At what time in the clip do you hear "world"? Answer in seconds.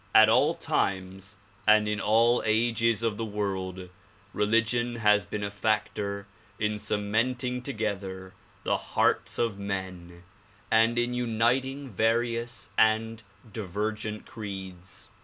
3.23-3.89